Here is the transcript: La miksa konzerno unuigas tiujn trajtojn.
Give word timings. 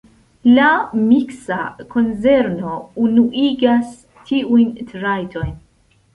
La 0.51 0.69
miksa 1.09 1.57
konzerno 1.91 2.73
unuigas 3.05 3.93
tiujn 4.33 4.75
trajtojn. 4.91 5.55